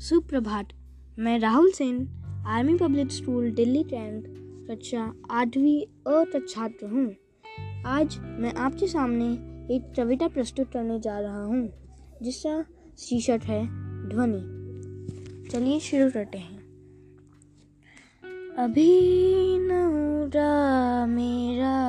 [0.00, 0.68] सुप्रभात।
[1.18, 2.08] मैं Rahul Sen,
[2.46, 4.22] army public school, Delhi tenth
[4.68, 5.82] कक्षा आठवीं
[6.12, 7.16] अ छात्र हूँ।
[7.86, 9.32] आज मैं आपके सामने
[9.74, 11.72] एक कविता प्रस्तुत करने जा रहा हूँ,
[12.22, 12.64] जिसका
[12.98, 13.66] शीर्षक है
[14.08, 14.40] ध्वनि।
[15.50, 16.58] चलिए शुरू करते हैं।
[18.58, 19.00] अभी
[19.58, 19.86] न
[21.08, 21.80] मेरा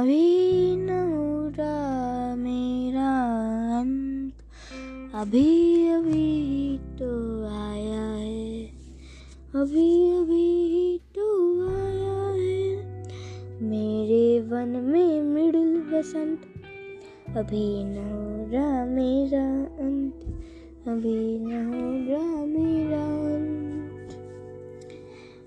[0.00, 1.10] अभी न
[2.38, 2.83] मेरा
[5.24, 8.64] अभी अभी तो आया है।
[9.54, 11.26] अभी अभी तो
[11.68, 12.76] आया है।
[13.62, 16.40] मेरे वन में मृदुल बसंत,
[17.36, 20.14] अभी न हो रहा मेरा अंत,
[20.88, 24.08] अभी न हो रहा मेरा अंत।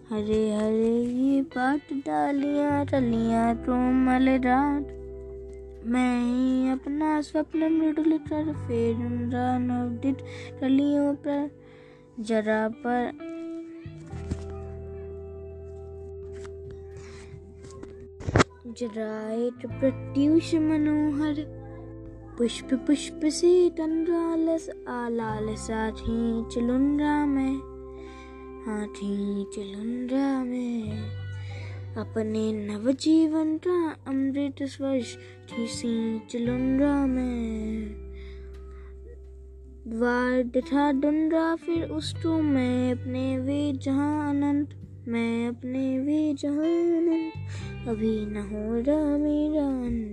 [0.09, 3.55] हरे हरे ये पाट डालियाँ, टलियाँ
[3.93, 5.06] मल रात।
[5.87, 10.17] मैं अपना स्वप्न मृदुल कर फेरूँगा नवदित
[10.61, 11.51] टलियों पर
[12.19, 13.11] जरा पर।
[19.65, 21.35] प्रत्युष मनोहर,
[22.37, 27.55] पुष्प पुष्प से तंद्रालस आलाल साथी चलुंगा मैं
[28.65, 31.26] हाथी चलुंगा मैं
[31.97, 35.17] अपने नवजीवन का अमृत स्पर्श
[35.49, 35.67] थी
[36.29, 37.87] चलुंगा में।
[39.87, 44.69] द्वार दिखा दूँगा फिर उसको मैं अपने वे जहाँ अनंत
[45.07, 46.65] मैं अपने वे जहाँ
[46.97, 50.06] अनंत अभी न हो रहा मेरा अंत।